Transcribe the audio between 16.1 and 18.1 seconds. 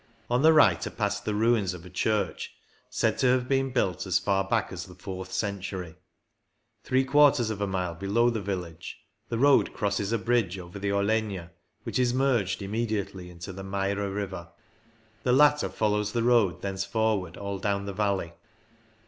the road thenceforward all down the